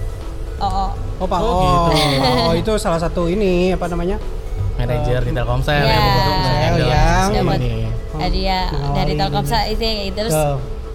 Oh, 0.61 0.89
Oh, 1.17 1.25
Pak. 1.25 1.39
Oh, 1.39 1.49
Oh, 1.49 1.59
gitu. 1.89 2.25
oh, 2.43 2.53
itu 2.55 2.71
salah 2.77 2.97
satu 2.97 3.25
ini 3.25 3.71
apa 3.71 3.85
namanya? 3.87 4.17
Manajer 4.73 5.21
di 5.21 5.31
Telkomsel 5.31 5.73
Ya. 5.75 5.97
Telkomsel 5.99 6.53
yang 6.55 6.73
sistem 6.75 7.33
dapat 7.35 7.59
hadiah 8.13 8.65
Oh, 8.71 8.93
dari 8.93 9.11
ini. 9.11 9.19
Telkomsel 9.19 9.61
itu 9.67 9.83
gitu. 9.83 10.15
Terus 10.17 10.33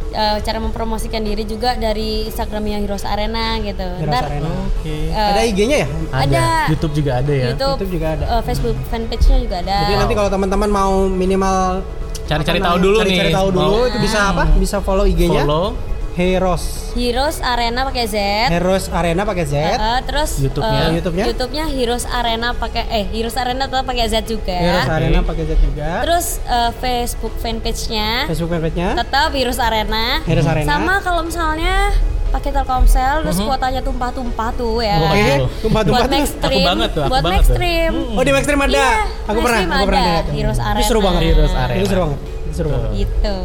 eh, 0.08 0.36
cara 0.40 0.58
mempromosikan 0.58 1.20
diri 1.20 1.42
juga 1.42 1.74
dari 1.76 2.24
Instagramnya 2.24 2.78
Heroes 2.78 3.04
Arena 3.04 3.58
gitu. 3.60 3.84
Heroes 3.96 4.06
Ntar 4.08 4.24
Arena. 4.24 4.50
Oke. 4.72 4.96
eh, 5.06 5.28
Ada 5.28 5.40
IG-nya 5.44 5.76
ya? 5.76 5.88
Ada. 6.08 6.22
ada. 6.24 6.44
YouTube 6.66 6.92
juga 6.94 7.10
ada 7.16 7.32
ya. 7.32 7.46
YouTube, 7.48 7.70
YouTube 7.76 7.92
juga 7.92 8.06
ada. 8.12 8.24
eh, 8.28 8.42
Facebook 8.42 8.76
fanpage-nya 8.86 9.36
juga 9.40 9.56
ada. 9.60 9.76
Jadi 9.82 9.94
nanti 9.96 10.14
kalau 10.14 10.30
teman-teman 10.30 10.68
mau 10.68 10.92
minimal 11.04 11.82
Cari-cari 12.26 12.58
tahu 12.58 12.76
dulu 12.80 12.96
cari-cari 12.98 13.30
nih. 13.30 13.36
tahu 13.38 13.48
dulu 13.52 13.70
Mau 13.76 13.86
itu 13.86 13.98
bisa 14.00 14.18
apa? 14.28 14.44
Bisa 14.56 14.76
follow 14.80 15.04
IG-nya 15.04 15.42
follow 15.42 15.78
Heroes. 16.16 16.96
Heroes 16.96 17.44
Arena 17.44 17.84
pakai 17.84 18.08
Z. 18.08 18.16
Heroes 18.48 18.88
Arena 18.88 19.28
pakai 19.28 19.44
Z. 19.44 19.54
Uh, 19.76 20.00
terus 20.00 20.40
YouTube-nya. 20.40 20.80
uh, 20.88 20.92
YouTube-nya? 20.96 21.24
YouTube-nya 21.28 21.64
Heroes 21.68 22.08
Arena 22.08 22.56
pakai 22.56 22.88
eh 22.88 23.04
Heroes 23.12 23.36
Arena 23.36 23.68
tetap 23.68 23.84
pakai 23.84 24.08
Z 24.08 24.24
juga. 24.24 24.56
Heroes. 24.56 24.88
Arena 24.88 25.20
pakai 25.20 25.44
Z 25.44 25.52
juga. 25.60 25.88
Terus 26.08 26.26
uh, 26.48 26.72
Facebook 26.80 27.36
fanpage-nya 27.36 28.32
Facebook 28.32 28.48
page-nya 28.48 28.96
tetap 28.96 29.28
Heroes 29.36 29.60
Arena. 29.60 30.24
Heroes 30.24 30.48
Arena. 30.48 30.64
Sama 30.64 31.04
kalau 31.04 31.20
misalnya 31.20 31.92
pakai 32.32 32.48
Telkomsel 32.48 33.22
terus 33.22 33.36
kuotanya 33.36 33.80
tumpah-tumpah 33.84 34.48
tuh 34.56 34.80
ya. 34.80 34.96
Oke. 34.96 35.20
kan? 35.20 35.38
Tumpah-tumpah 35.68 36.00
Buat 36.00 36.08
tuh. 36.08 36.16
Maxstream. 36.16 36.64
Aku 36.64 36.68
banget 36.72 36.90
tuh, 36.96 37.02
aku 37.04 37.12
buat 37.12 37.24
banget 37.28 37.36
tuh. 37.36 37.52
Maxstream. 37.52 37.92
Oh 38.16 38.22
di 38.24 38.32
Maxstream 38.32 38.60
ada. 38.64 38.72
Iya, 38.72 38.92
aku 39.28 39.38
pernah, 39.44 39.60
aku 39.60 39.84
pernah 39.84 40.00
ada. 40.00 40.08
lihat. 40.16 40.26
Heroes 40.32 40.60
Ini 40.64 40.82
seru 40.88 41.00
Arena. 41.04 41.08
banget. 41.12 41.20
Heroes 41.28 41.54
Arena. 41.54 41.76
Ini 41.76 41.84
seru 41.84 42.00
banget. 42.00 42.20
Seru 42.56 42.68
banget. 42.72 42.90
Gitu. 43.04 43.38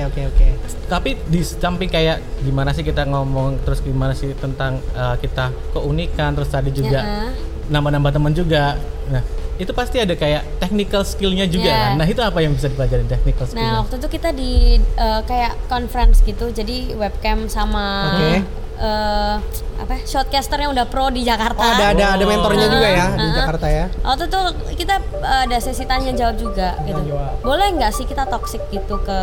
Oke 0.00 0.22
oke 0.22 0.22
oke. 0.30 0.46
tapi 0.86 1.10
di 1.26 1.42
samping 1.42 1.86
kayak 1.86 2.16
gimana 2.40 2.70
sih 2.70 2.80
kita 2.80 3.04
ngomong 3.04 3.60
terus 3.60 3.80
gimana 3.80 4.14
sih 4.14 4.30
tentang 4.32 4.78
uh, 4.92 5.16
kita 5.16 5.50
keunikan 5.70 6.32
terus 6.32 6.48
tadi 6.48 6.70
juga 6.70 6.98
Ya. 6.98 7.28
nambah-nambah 7.68 8.08
teman 8.10 8.32
juga 8.32 8.78
nah 9.08 9.20
itu 9.58 9.68
pasti 9.72 9.98
ada 9.98 10.14
kayak 10.14 10.46
technical 10.56 11.02
skillnya 11.02 11.44
juga 11.44 11.66
Ya. 11.66 11.78
kan 11.82 11.90
nah 11.98 12.06
itu 12.06 12.20
apa 12.20 12.38
yang 12.38 12.54
bisa 12.54 12.66
dipelajari 12.66 13.04
technical 13.04 13.44
skillnya 13.44 13.68
Nah 13.68 13.82
waktu 13.82 13.94
itu 13.96 14.08
kita 14.08 14.28
di 14.30 14.52
uh, 14.94 15.20
kayak 15.22 15.58
conference 15.66 16.22
gitu, 16.22 16.48
jadi 16.48 16.94
webcam 16.94 17.50
sama 17.50 18.14
Oke. 18.14 18.32
Uh, 18.78 19.36
apa 19.78 19.92
ya, 19.92 20.02
shotcaster 20.04 20.58
yang 20.58 20.70
udah 20.70 20.84
pro 20.84 21.06
di 21.08 21.22
Jakarta. 21.22 21.54
Oh 21.56 21.68
ada 21.68 21.92
ada 21.92 22.04
ada 22.14 22.24
mentornya 22.24 22.66
juga 22.66 22.88
ya 22.88 23.06
di 23.08 23.20
Uh-uh. 23.20 23.36
Jakarta 23.36 23.66
ya. 23.68 23.84
Waktu 24.00 24.24
itu 24.24 24.40
kita 24.76 24.94
uh, 25.16 25.40
ada 25.44 25.56
sesi 25.58 25.84
tanya 25.84 26.10
jawab 26.12 26.34
juga 26.36 26.74
gitu. 26.82 27.00
Boleh 27.40 27.68
nggak 27.72 27.92
sih 27.92 28.02
kita 28.02 28.24
toxic 28.24 28.62
gitu 28.68 28.98
ke 28.98 29.20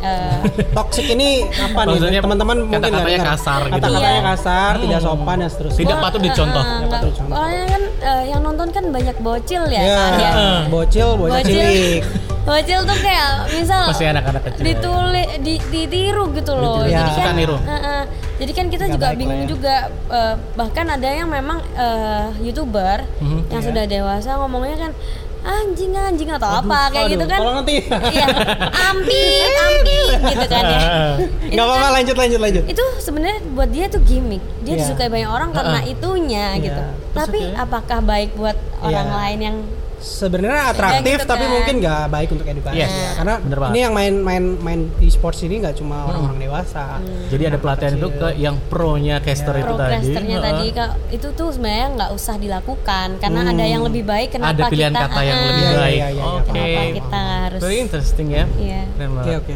uh, 0.00 0.40
Toxic 0.70 1.06
ini 1.08 1.44
apa 1.46 1.80
nih? 1.82 1.96
Maksudnya 1.96 2.20
Teman-teman 2.20 2.56
mungkin 2.60 2.76
kata-katanya 2.78 3.20
kasar 3.26 3.60
gitu. 3.62 3.74
Kata-katanya 3.74 4.12
Iya. 4.12 4.28
kasar, 4.28 4.72
tidak 4.78 5.00
sopan 5.00 5.36
dan 5.38 5.48
seterusnya. 5.48 5.80
Tidak 5.80 5.96
patut 5.98 6.20
dicontoh. 6.20 6.60
uh, 6.60 6.66
uh, 6.66 6.76
nggak- 6.78 6.92
patut 6.92 7.08
dicontoh. 7.08 7.34
Soalnya 7.34 7.64
kan 7.66 7.82
uh, 8.02 8.22
yang 8.26 8.40
nonton 8.42 8.68
kan 8.70 8.84
banyak 8.90 9.16
bocil 9.18 9.62
ya, 9.66 9.80
Ya, 9.82 9.96
kan 9.96 10.12
ya. 10.14 10.30
bocil, 10.68 11.08
bocil 11.16 11.40
Bocil. 11.40 12.04
Bocil 12.40 12.80
tuh 12.82 12.96
kayak 12.98 13.52
misal 13.52 13.84
Masih 13.86 14.06
anak-anak 14.10 14.42
kecil. 14.42 14.64
ditulis 14.64 15.28
di, 15.38 15.54
ditiru 15.62 16.32
gitu 16.32 16.52
loh. 16.52 16.80
Ditiru. 16.80 16.88
Ya. 16.88 16.98
Jadi 16.98 17.10
Suka 17.12 17.22
kan 17.22 17.34
niru. 17.36 17.56
Heeh. 17.60 18.00
Jadi 18.40 18.52
kan 18.52 18.66
kita 18.66 18.84
Nggak 18.86 18.94
juga 18.96 19.08
bingung 19.14 19.42
ya. 19.42 19.46
juga 19.46 19.74
eh, 20.08 20.34
bahkan 20.54 20.86
ada 20.88 21.06
yang 21.06 21.28
memang 21.28 21.60
eh, 21.72 22.26
YouTuber 22.40 22.98
Mhm. 23.20 23.38
yang 23.46 23.60
Iya. 23.60 23.68
sudah 23.68 23.84
dewasa 23.86 24.30
ngomongnya 24.36 24.76
kan 24.80 24.92
anjing 25.40 25.92
anjing 25.94 26.28
atau 26.28 26.52
apa 26.54 26.88
kayak 26.90 27.06
Aduh, 27.06 27.14
gitu 27.14 27.24
kan. 27.26 27.38
Tolong 27.38 27.56
nanti. 27.58 27.76
Iya, 27.88 28.26
ampit, 28.68 29.52
ampit 29.58 30.20
gitu 30.26 30.46
kan 30.46 30.62
ya. 30.62 30.80
Nggak 31.52 31.64
apa-apa 31.64 31.80
kan- 31.82 31.94
lanjut 31.94 32.16
lanjut 32.18 32.40
lanjut. 32.40 32.64
itu 32.66 32.84
sebenarnya 32.98 33.38
buat 33.50 33.68
dia 33.68 33.84
tuh 33.86 34.00
gimmick 34.02 34.44
dia 34.60 34.74
Iya. 34.74 34.80
disukai 34.82 35.08
banyak 35.08 35.28
orang 35.28 35.50
karena 35.50 35.80
itunya 35.82 36.46
Iya. 36.52 36.62
gitu 36.62 36.82
Terus 36.82 37.16
tapi 37.16 37.40
oke. 37.42 37.56
apakah 37.58 37.98
baik 38.02 38.30
buat 38.34 38.56
orang 38.80 39.06
Iya. 39.06 39.16
lain 39.16 39.38
yang 39.42 39.56
sebenarnya 40.00 40.72
atraktif 40.72 41.20
gitu 41.20 41.28
tapi 41.28 41.44
kan. 41.44 41.52
mungkin 41.52 41.74
nggak 41.78 42.02
baik 42.08 42.28
untuk 42.32 42.46
edukasi 42.46 42.72
Yes. 42.74 42.88
ya. 42.88 43.10
karena 43.16 43.34
ini 43.68 43.78
yang 43.78 43.92
main 43.92 44.14
main 44.16 44.44
main 44.56 44.80
di 44.96 45.08
sports 45.08 45.40
ini 45.40 45.60
nggak 45.60 45.76
cuma 45.76 46.08
orang-orang 46.08 46.40
dewasa 46.40 46.98
Jadi 47.28 47.42
ada 47.46 47.58
pelatihan 47.60 47.92
itu 47.94 48.08
ke 48.10 48.28
yang 48.34 48.56
pro-nya 48.66 49.20
caster 49.20 49.54
itu 49.54 49.70
tadi. 49.70 49.92
Procrasternya 50.00 50.36
Heeh. 50.36 50.48
tadi 50.50 50.66
Kak, 50.72 50.90
itu 51.12 51.28
tuh 51.30 51.48
sebenarnya 51.52 51.86
nggak 51.94 52.10
usah 52.10 52.34
dilakukan 52.36 53.08
karena 53.20 53.40
ada 53.46 53.64
yang 53.64 53.82
lebih 53.84 54.02
baik 54.02 54.34
kenapa 54.34 54.50
ada 54.50 54.64
pilihan 54.66 54.90
kita 54.90 55.04
kata 55.06 55.20
yang 55.20 55.36
ah, 55.36 55.44
lebih 55.44 55.60
Iya, 55.60 55.68
iya, 55.68 55.78
baik. 55.78 55.94
iya, 55.94 56.08
iya, 56.10 56.24
Oke. 56.24 56.44
kenapa 56.48 56.82
kita 56.90 57.20
harus 57.20 57.60
Very 57.60 57.78
interesting 57.78 58.28
ya. 58.32 58.44
Iya. 58.56 58.82
Oke 58.88 59.04
banget. 59.06 59.36
oke 59.38 59.54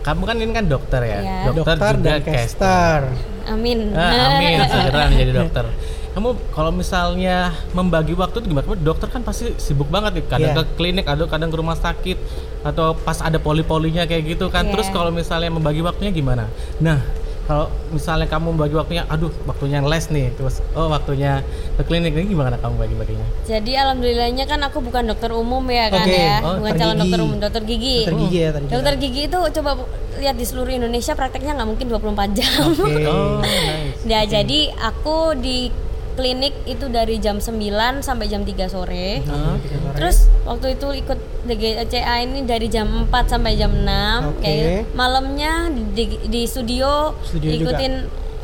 Kamu 0.00 0.22
kan 0.22 0.36
ini 0.38 0.52
kan 0.54 0.64
dokter 0.66 1.02
ya. 1.02 1.18
Iya. 1.18 1.38
dokter, 1.50 1.76
juga 1.76 1.98
dan 1.98 2.20
caster 2.22 3.00
Amin. 3.46 3.94
Ah, 3.94 4.38
amin, 4.38 4.58
segera 4.66 5.06
menjadi 5.06 5.32
dokter. 5.36 5.64
Kamu 6.16 6.32
kalau 6.48 6.72
misalnya 6.72 7.52
membagi 7.76 8.16
waktu 8.16 8.40
itu 8.40 8.48
gimana? 8.48 8.64
Dokter 8.74 9.04
kan 9.06 9.20
pasti 9.20 9.52
sibuk 9.56 9.84
banget 9.86 10.16
nih. 10.16 10.24
Kadang 10.24 10.50
Iya. 10.50 10.58
ke 10.58 10.72
klinik, 10.74 11.04
ada 11.04 11.28
kadang 11.28 11.52
ke 11.52 11.60
rumah 11.60 11.76
sakit, 11.76 12.16
atau 12.64 12.96
pas 12.96 13.20
ada 13.20 13.36
poli-polinya 13.36 14.08
kayak 14.08 14.24
gitu 14.26 14.48
kan. 14.48 14.64
Iya. 14.64 14.72
Terus 14.72 14.88
kalau 14.88 15.12
misalnya 15.12 15.52
membagi 15.52 15.84
waktunya 15.84 16.08
gimana? 16.10 16.48
Nah, 16.80 17.04
kalau 17.44 17.68
misalnya 17.92 18.24
kamu 18.26 18.48
membagi 18.50 18.74
waktunya, 18.74 19.04
aduh 19.06 19.28
waktunya 19.44 19.84
les 19.84 20.08
nih, 20.08 20.32
terus 20.32 20.64
oh 20.72 20.88
waktunya 20.88 21.44
ke 21.76 21.84
klinik 21.84 22.10
ini 22.10 22.32
gimana 22.32 22.56
kamu 22.56 22.74
bagi-baginya? 22.80 23.26
Jadi 23.44 23.76
alhamdulillahnya 23.76 24.44
kan 24.48 24.60
aku 24.64 24.80
bukan 24.80 25.04
dokter 25.04 25.28
umum 25.30 25.68
ya 25.68 25.92
kan 25.92 26.08
ya, 26.08 26.40
Oh, 26.40 26.56
bukan 26.56 26.64
dokter 26.64 26.80
calon 26.80 26.96
gigi. 26.96 27.02
dokter 27.04 27.20
umum, 27.20 27.38
dokter 27.38 27.62
gigi. 27.62 27.96
dokter 28.00 28.16
gigi 28.18 28.38
ya 28.40 28.50
tadi 28.50 28.64
Dokter 28.66 28.94
gigi 28.96 29.22
itu 29.28 29.38
coba 29.52 29.70
lihat 30.16 30.34
di 30.34 30.44
seluruh 30.48 30.72
Indonesia 30.72 31.12
prakteknya 31.12 31.52
nggak 31.54 31.68
mungkin 31.68 31.86
24 31.86 32.32
jam. 32.32 32.72
oke 32.72 33.04
Oh, 33.12 33.38
nice. 33.38 34.00
Ya 34.02 34.24
jadi 34.24 34.60
aku 34.74 35.36
di 35.36 35.68
klinik 36.16 36.56
itu 36.64 36.88
dari 36.88 37.20
jam 37.20 37.36
9 37.38 38.00
sampai 38.00 38.26
jam 38.26 38.42
3 38.42 38.66
sore. 38.66 39.20
Ah, 39.28 39.60
Terus 39.94 40.26
waktu 40.42 40.74
itu 40.74 40.88
ikut 41.04 41.18
DGCA 41.44 42.24
ini 42.24 42.42
dari 42.42 42.66
jam 42.66 43.06
4 43.06 43.32
sampai 43.36 43.54
jam 43.54 43.70
6 43.70 43.84
Oke. 43.84 44.40
kayak 44.42 44.90
malamnya 44.96 45.68
di, 45.70 46.18
di 46.26 46.42
studio, 46.48 47.12
Studio 47.22 47.52
juga. 47.52 47.76
ikutin 47.76 47.94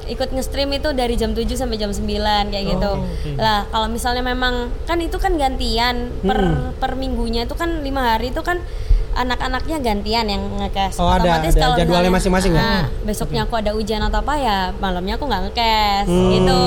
ikut 0.03 0.29
nge-stream 0.35 0.71
itu 0.75 0.91
dari 0.93 1.15
jam 1.15 1.33
7 1.33 1.47
sampai 1.55 1.79
jam 1.79 1.89
9 1.89 2.05
kayak 2.53 2.65
gitu. 2.69 2.91
Oh, 2.93 3.07
oke. 3.07 3.31
Lah, 3.39 3.65
kalau 3.71 3.89
misalnya 3.89 4.21
memang 4.21 4.69
kan 4.85 4.99
itu 5.01 5.17
kan 5.17 5.39
gantian 5.39 6.11
per 6.21 6.73
per 6.77 6.99
minggunya 6.99 7.47
itu 7.47 7.55
kan 7.55 7.81
lima 7.81 8.15
hari 8.15 8.35
itu 8.35 8.43
kan 8.43 8.61
anak-anaknya 9.15 9.77
gantian 9.79 10.27
yang 10.27 10.43
ngekes. 10.59 10.97
Oh, 10.97 11.07
ada- 11.07 11.39
ada 11.39 11.49
kalau 11.51 11.77
jadwalnya 11.77 12.11
masing-masing 12.11 12.53
ya? 12.53 12.63
ah, 12.63 12.85
besoknya 13.03 13.41
aku 13.43 13.55
ada 13.55 13.73
ujian 13.73 14.01
atau 14.01 14.19
apa 14.19 14.35
ya, 14.35 14.59
malamnya 14.75 15.15
aku 15.15 15.25
nggak 15.25 15.43
ngekes 15.47 16.07
gitu. 16.09 16.63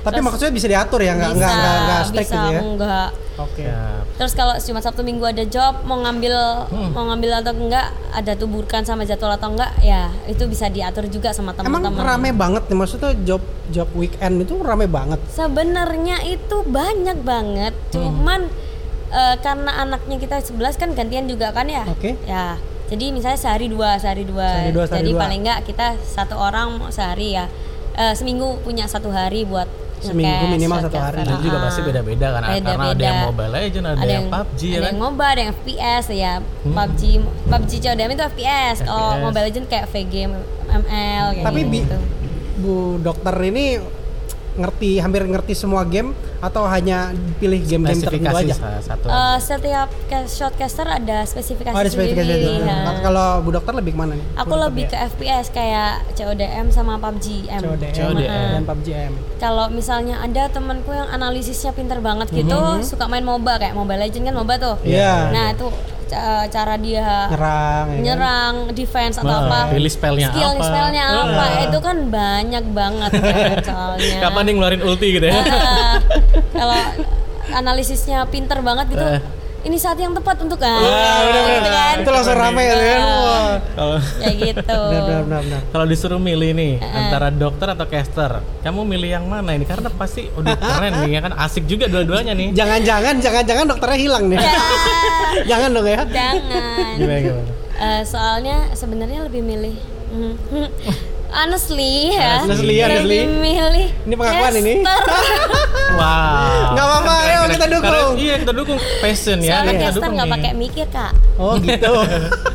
tapi 0.00 0.14
Terus 0.14 0.24
maksudnya 0.26 0.52
bisa 0.52 0.66
diatur 0.66 1.00
ya 1.00 1.12
nggak 1.14 1.30
nggak 1.32 1.52
nggak 1.54 1.76
nggak 1.80 2.00
strict 2.04 2.20
bisa 2.22 2.36
gitu 2.36 2.48
ya 2.50 2.60
enggak. 2.60 3.08
oke 3.34 3.62
Ya, 3.64 3.82
Terus 4.14 4.32
kalau 4.32 4.54
cuma 4.54 4.78
Sabtu 4.78 5.02
Minggu 5.02 5.24
ada 5.24 5.42
job 5.44 5.82
mau 5.82 5.98
ngambil 5.98 6.34
Hmm. 6.68 6.90
mau 6.92 7.04
ngambil 7.04 7.30
atau 7.36 7.52
enggak 7.52 7.86
ada 8.12 8.32
tuburkan 8.34 8.82
sama 8.82 9.02
jadwal 9.02 9.32
atau 9.32 9.50
enggak 9.50 9.74
ya 9.80 10.06
itu 10.26 10.44
bisa 10.44 10.68
diatur 10.68 11.08
juga 11.08 11.32
sama 11.32 11.50
emang 11.56 11.82
teman-teman. 11.82 12.04
rame 12.04 12.30
banget 12.30 12.62
nih 12.64 12.76
maksudnya 12.76 13.10
job 13.18 13.42
job 13.68 13.88
weekend 13.92 14.38
itu 14.38 14.54
rame 14.56 14.86
banget 14.86 15.18
Sebenarnya 15.26 16.20
itu 16.22 16.56
banyak 16.62 17.18
banget, 17.20 17.74
Hmm. 17.90 18.04
Eh, 19.06 19.36
karena 19.38 19.70
anaknya 19.78 20.16
kita 20.16 20.36
11 20.40 20.76
kan 20.76 20.88
gantian 20.92 21.24
juga 21.24 21.50
kan 21.50 21.66
ya. 21.66 21.84
Oke. 21.86 22.16
Ya. 22.24 22.56
Jadi 22.84 23.10
misalnya 23.10 23.40
sehari 23.40 23.66
dua, 23.66 23.96
sehari 23.96 24.22
dua. 24.22 24.44
Sehari 24.46 24.70
dua, 24.70 24.84
sehari 24.84 25.00
Jadi 25.00 25.10
dua. 25.10 25.20
paling 25.20 25.40
enggak 25.40 25.58
kita 25.64 25.86
satu 26.00 26.36
orang 26.36 26.68
sehari 26.88 27.32
ya. 27.32 27.48
Eh, 27.94 28.12
seminggu 28.12 28.60
punya 28.60 28.84
satu 28.84 29.08
hari 29.08 29.44
buat 29.44 29.66
Seminggu 29.94 30.52
minimal 30.52 30.84
satu 30.84 31.00
hari. 31.00 31.16
Dan 31.16 31.32
itu 31.32 31.48
juga 31.48 31.58
Ah. 31.58 31.64
pasti 31.64 31.80
beda-beda 31.80 32.26
kan, 32.28 32.42
karena 32.44 32.60
ada 32.92 33.00
yang 33.00 33.20
Mobile 33.24 33.52
Legend, 33.56 33.84
ada, 33.88 34.04
yang 34.04 34.26
PUBG 34.28 34.60
ya 34.60 34.68
ada 34.68 34.76
kan. 34.76 34.84
yang 34.84 34.98
MOBA, 35.00 35.24
ada 35.24 35.40
yang 35.40 35.52
FPS 35.54 36.04
ya. 36.12 36.32
PUBG, 36.60 37.02
PUBG 37.48 37.72
CODM 37.80 38.10
itu 38.12 38.22
FPS. 38.26 38.76
Kalau 38.84 39.00
FPS. 39.08 39.22
Mobile 39.24 39.44
Legend 39.48 39.64
kayak 39.64 39.86
VG, 39.88 40.14
ML 40.68 41.26
kayak 41.32 41.44
tapi 41.46 41.60
gitu. 41.64 41.96
bu 42.54 42.74
dokter 43.00 43.34
ini 43.42 43.64
ngerti 44.54 44.98
hampir 44.98 45.22
ngerti 45.24 45.52
semua 45.52 45.82
game 45.82 46.14
atau 46.38 46.62
hanya 46.64 47.10
pilih 47.36 47.58
game-game 47.58 47.98
tertentu 47.98 48.30
aja 48.30 48.54
satu. 48.80 49.06
Eh, 49.06 49.38
setiap 49.40 49.88
ca- 50.06 50.28
shotcaster 50.28 50.86
ada 50.86 51.24
spesifikasi 51.24 51.72
oh 51.72 51.80
ada 51.80 51.88
spesifikasi 51.88 52.22
sendiri. 52.28 52.62
ya. 52.62 53.00
kalau 53.00 53.40
bu 53.40 53.50
dokter 53.50 53.72
lebih 53.72 53.92
ke 53.92 53.98
mana 53.98 54.12
nih 54.14 54.26
Aku 54.36 54.54
lebih 54.54 54.84
ke 54.86 54.94
dokter 54.94 55.10
FPS 55.10 55.46
kayak 55.50 55.92
CODM 56.14 56.66
sama 56.68 56.94
PUBG 56.96 57.48
M. 57.48 57.60
ya? 57.60 57.66
CODM, 57.66 57.94
CODM. 57.96 58.50
dan 58.52 58.62
PUBG 58.62 58.88
M 58.92 59.12
Kalau 59.36 59.66
misalnya 59.68 60.14
ada 60.20 60.42
temanku 60.46 60.90
yang 60.90 61.08
analisisnya 61.08 61.72
pinter 61.72 61.98
banget 61.98 62.30
gitu, 62.30 62.56
suka 62.82 63.04
main 63.04 63.22
MOBA 63.22 63.58
kayak 63.58 63.74
Mobile 63.74 64.00
Legend 64.00 64.24
kan 64.24 64.34
MOBA 64.34 64.54
tuh. 64.56 64.76
Iya. 64.80 65.28
Nah, 65.30 65.46
itu 65.52 65.66
ca- 66.14 66.46
cara 66.48 66.74
dia 66.76 67.26
nyerang 67.26 67.84
ya 67.84 67.90
kan? 67.90 68.00
nyerang, 68.00 68.54
defense 68.70 69.16
atau 69.16 69.26
Nah, 69.26 69.42
apa. 69.44 69.58
pilih 69.68 69.90
spellnya 69.90 70.30
Skill 70.30 70.52
apa. 70.52 70.64
spellnya 70.64 71.04
apa? 71.04 71.44
Itu 71.64 71.78
kan 71.80 71.96
banyak 72.08 72.64
banget 72.70 73.10
kan 73.12 73.50
soalnya. 73.60 74.18
Kapan 74.22 74.42
nih 74.44 74.52
ngeluarin 74.54 74.82
ulti 74.82 75.06
gitu 75.12 75.26
ya? 75.26 75.34
Ah, 75.36 75.94
kalau 76.52 76.78
analisisnya 77.52 78.24
pinter 78.24 78.58
banget 78.60 78.86
gitu. 78.88 79.04
Eh. 79.04 79.20
Ini 79.64 79.76
saat 79.76 79.96
yang 79.96 80.12
tepat 80.12 80.36
untuk 80.38 80.60
kan. 80.60 80.76
Wah, 80.76 80.92
bener, 81.24 81.40
bener. 81.40 81.56
gitu 81.56 81.70
kan. 81.70 81.94
itu 81.96 82.10
langsung 82.12 82.36
rame 82.36 82.62
ya 82.62 82.76
kan 82.76 83.00
Kalau 83.74 83.96
Kayak 84.20 84.36
gitu. 84.36 84.76
benar 84.76 85.02
benar 85.02 85.22
benar 85.24 85.40
benar 85.42 85.60
kalau 85.66 85.84
disuruh 85.84 86.20
milih 86.20 86.50
nih 86.52 86.72
antara 86.84 87.28
dokter 87.28 87.66
atau 87.66 87.86
caster, 87.86 88.30
kamu 88.60 88.80
milih 88.84 89.08
yang 89.10 89.24
mana 89.24 89.50
ini? 89.52 89.64
Karena 89.64 89.88
pasti 89.88 90.28
udah 90.30 90.52
keren 90.52 90.92
nih 91.00 91.10
ya 91.10 91.20
kan 91.22 91.32
asik 91.34 91.64
juga 91.64 91.88
dua-duanya 91.88 92.32
nih. 92.32 92.52
jangan-jangan 92.52 93.14
jangan-jangan 93.18 93.64
dokternya 93.66 93.98
hilang 93.98 94.24
nih 94.26 94.36
Ya, 94.36 94.52
jangan 95.50 95.68
dong 95.72 95.86
ya 95.86 95.96
jangan. 96.04 96.34
Gimana 96.94 97.20
gimana? 97.20 97.50
Eh, 97.74 98.02
soalnya 98.04 98.56
sebenarnya 98.72 99.20
lebih 99.24 99.42
milih 99.42 99.74
hmm, 100.12 100.68
honestly 101.34 102.10
ya 102.10 102.40
Honestly, 102.40 102.76
honestly. 102.78 103.18
lebih 103.20 103.36
milih 103.36 103.88
Ini 104.04 104.14
pengakuan 104.14 104.54
ini. 104.56 104.74
caster. 104.80 105.22
Wow. 105.94 106.74
Nggak 106.74 106.86
apa-apa, 106.86 107.14
ayo 107.22 107.40
kita 107.48 107.66
dukung. 107.68 107.84
Karena- 107.84 108.16
iya 108.16 108.34
kita 108.36 108.52
dukung 108.52 108.78
passion 108.98 109.38
ya. 109.38 109.50
soalnya 109.52 109.72
kita 109.76 109.92
dukung 109.92 110.12
nggak 110.12 110.30
pakai 110.32 110.50
mikir 110.56 110.86
kak 110.88 111.12
oh 111.36 111.54
gitu 111.56 111.92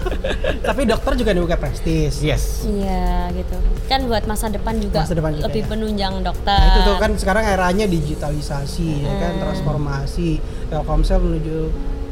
tapi 0.67 0.81
dokter 0.83 1.11
juga 1.15 1.31
dibuka 1.31 1.55
prestis 1.55 2.19
Yes. 2.19 2.63
iya 2.65 3.27
gitu 3.29 3.55
kan 3.85 4.03
buat 4.05 4.23
masa 4.23 4.47
depan 4.47 4.75
juga 4.77 5.03
Masa 5.03 5.13
depan 5.13 5.31
juga, 5.33 5.45
lebih 5.45 5.61
ya. 5.61 5.67
penunjang 5.67 6.13
dokter 6.19 6.57
Nah, 6.57 6.67
itu 6.69 6.79
tuh 6.83 6.95
kan 6.97 7.11
sekarang 7.13 7.43
eranya 7.45 7.85
digitalisasi 7.85 8.89
ya 9.01 9.13
kan 9.17 9.33
transformasi 9.39 10.29
Telkomsel 10.67 11.19
menuju 11.19 11.59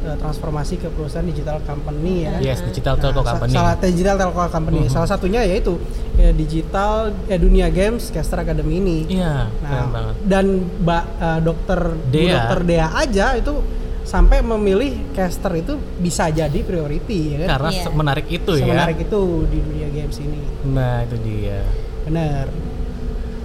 eh, 0.08 0.16
transformasi 0.16 0.74
ke 0.76 0.88
perusahaan 0.88 1.22
digital 1.22 1.60
company 1.62 2.24
ya. 2.24 2.40
Yes, 2.42 2.64
digital 2.64 2.96
telco 2.96 3.20
sa- 3.20 3.36
company. 3.36 3.52
Salah 3.52 3.74
digital 3.76 4.16
telco 4.16 4.40
company. 4.42 4.80
Salah 4.86 5.04
satunya 5.06 5.40
yaitu 5.42 5.76
ya, 6.14 6.32
digital 6.32 6.92
eh, 7.26 7.36
dunia 7.36 7.68
games 7.68 8.08
Caster 8.08 8.40
Academy 8.40 8.80
ini. 8.80 8.98
Iya, 9.10 9.52
keren 9.54 9.68
Nah, 9.76 9.86
banget. 9.90 10.14
dan 10.24 10.44
Mbak 10.78 11.04
eh, 11.18 11.40
dokter 11.40 11.80
Dea. 12.08 12.32
dokter 12.34 12.60
Dea 12.64 12.88
aja 12.90 13.26
itu 13.34 13.54
sampai 14.02 14.40
memilih 14.40 15.12
caster 15.12 15.52
itu 15.54 15.76
bisa 15.98 16.26
jadi 16.30 16.56
priority 16.58 17.36
ya 17.36 17.44
kan. 17.44 17.48
Karena 17.54 17.70
Iya. 17.70 17.82
se- 17.82 17.92
menarik 17.92 18.26
itu 18.26 18.52
ya. 18.54 18.64
Semenarik 18.64 18.98
itu 18.98 19.20
di 19.46 19.58
dunia 19.60 19.88
games 19.90 20.16
ini. 20.18 20.40
Nah, 20.66 21.04
itu 21.04 21.16
dia. 21.20 21.60
Bener. 22.02 22.48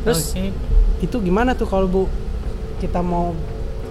Terus 0.01 0.31
Oke. 0.31 0.55
itu 1.01 1.15
gimana 1.19 1.51
tuh 1.51 1.65
kalau 1.65 1.83
Bu 1.85 2.01
kita 2.79 2.99
mau 2.99 3.35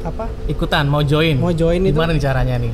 apa? 0.03 0.25
ikutan 0.47 0.85
mau 0.85 1.01
join. 1.01 1.37
Mau 1.37 1.51
join 1.51 1.81
itu? 1.81 1.93
Gimana 1.93 2.11
nih 2.11 2.23
caranya 2.23 2.57
nih? 2.57 2.73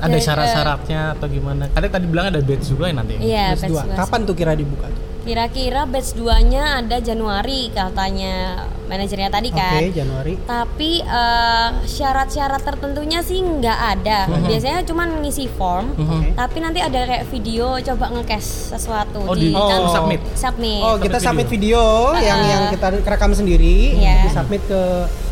Ada 0.00 0.10
Ya, 0.10 0.22
syarat-syaratnya 0.22 1.00
atau 1.12 1.26
gimana? 1.28 1.68
Ada 1.70 1.86
tadi 1.90 2.06
bilang 2.06 2.26
ada 2.26 2.40
batch 2.40 2.66
juga 2.66 2.88
ya 2.88 2.94
nanti. 2.94 3.14
iya 3.16 3.52
Batch 3.52 3.62
batch 3.62 3.70
dua. 3.70 3.82
dua. 3.84 3.96
Kapan 3.96 4.20
tuh 4.22 4.34
kira 4.34 4.52
dibuka? 4.54 4.86
tuh? 4.86 4.98
kira-kira 5.20 5.84
batch 5.84 6.16
2 6.16 6.48
nya 6.48 6.80
ada 6.80 6.96
Januari 6.98 7.68
katanya 7.68 8.64
manajernya 8.88 9.28
tadi 9.28 9.52
Oke, 9.52 9.60
kan 9.60 9.82
Januari. 9.92 10.32
tapi 10.40 10.90
eh, 10.98 11.68
syarat-syarat 11.84 12.56
tertentunya 12.58 13.20
sih 13.20 13.36
nggak 13.36 13.78
ada 13.92 14.18
Mhm. 14.26 14.48
biasanya 14.48 14.80
cuma 14.82 15.04
ngisi 15.04 15.44
form 15.50 15.92
Oke. 15.92 16.32
tapi 16.32 16.56
nanti 16.58 16.80
ada 16.80 17.04
kayak 17.04 17.28
video 17.28 17.76
coba 17.84 18.04
nge-cash 18.10 18.72
sesuatu 18.72 19.20
Oh, 19.22 19.36
di- 19.36 19.52
oh, 19.52 19.68
kan- 19.68 19.92
submit. 19.92 20.20
submit 20.32 20.80
Oh, 20.80 20.96
kita 20.96 21.20
submit 21.20 21.44
submit 21.44 21.48
video 21.52 21.82
yang 22.16 22.40
yang 22.40 22.62
kita 22.70 22.86
rekam 23.04 23.30
sendiri, 23.30 24.00
Iya. 24.00 24.24
disubmit 24.24 24.64
ke 24.64 24.82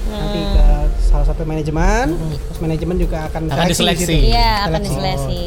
nanti 0.07 0.41
ke 0.45 0.68
salah 1.09 1.25
satu 1.25 1.43
manajemen, 1.43 2.13
terus 2.45 2.61
manajemen 2.61 2.97
juga 2.97 3.25
akan 3.27 3.49
Akan 3.49 3.67
seleksi 3.67 4.05
di 4.05 4.05
diseleksi. 4.05 4.17
iya 4.29 4.51
akan 4.63 4.79
Seleksi. 4.79 4.87
diseleksi 4.87 5.41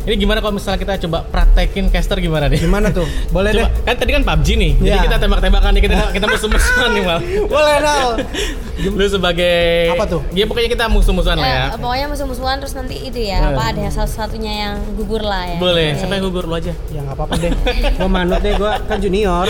Ini 0.00 0.16
gimana 0.16 0.40
kalau 0.40 0.56
misalnya 0.56 0.80
kita 0.80 0.94
coba 1.04 1.20
praktekin 1.22 1.92
caster 1.92 2.16
gimana 2.16 2.48
deh? 2.48 2.56
Gimana 2.56 2.88
tuh? 2.88 3.04
Boleh 3.36 3.52
Coba, 3.52 3.68
deh. 3.68 3.84
kan 3.84 3.94
tadi 3.94 4.10
kan 4.10 4.22
PUBG 4.24 4.48
nih, 4.56 4.72
jadi 4.80 4.88
Iya. 4.90 5.04
kita 5.04 5.16
tembak-tembakan 5.20 5.70
nih, 5.70 5.82
kita 5.84 5.96
kita 6.16 6.26
musuh-musuhan 6.26 6.88
nih 6.88 7.02
mal. 7.04 7.18
Boleh 7.52 7.76
Nal. 7.78 8.08
Lu 8.96 9.04
sebagai 9.04 9.92
Apa 9.92 10.08
tuh? 10.08 10.24
Ya 10.32 10.48
pokoknya 10.48 10.70
kita 10.70 10.88
musuh-musuhan 10.88 11.36
lah 11.36 11.44
ya. 11.44 11.64
Eh, 11.68 11.76
pokoknya 11.76 12.06
musuh-musuhan 12.08 12.56
terus 12.56 12.72
nanti 12.72 12.96
itu 12.96 13.20
ya 13.20 13.52
apa 13.52 13.62
ada 13.68 13.84
salah 13.90 14.08
satunya 14.08 14.52
yang 14.64 14.74
gugur 14.96 15.20
lah 15.20 15.44
ya 15.44 15.58
Boleh, 15.60 15.92
siapa 15.92 16.14
yang 16.14 16.24
gugur 16.24 16.46
lu 16.46 16.56
aja. 16.56 16.72
Ya 16.88 17.00
nggak 17.02 17.12
apa-apa 17.12 17.34
deh. 17.36 17.52
Gua 17.92 18.08
manut 18.08 18.40
deh, 18.40 18.52
gua 18.54 18.80
kan 18.80 18.96
junior. 18.96 19.44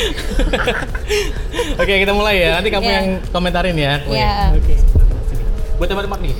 Oke, 1.78 1.92
kita 1.98 2.10
mulai 2.10 2.34
ya. 2.40 2.58
Nanti 2.58 2.68
kamu 2.68 2.82
Iya. 2.82 2.96
yang 2.96 3.06
komentarin 3.30 3.76
ya. 3.78 3.94
Iya. 4.02 4.34
Oke. 4.54 4.74
Buat 5.78 5.86
tembak-tembak 5.86 6.20
nih. 6.26 6.34